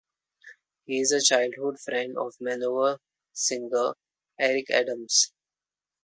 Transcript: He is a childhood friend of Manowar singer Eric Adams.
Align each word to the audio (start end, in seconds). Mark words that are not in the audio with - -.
He 0.85 0.99
is 0.99 1.11
a 1.11 1.21
childhood 1.21 1.79
friend 1.79 2.17
of 2.17 2.33
Manowar 2.41 2.97
singer 3.33 3.93
Eric 4.39 4.71
Adams. 4.71 5.31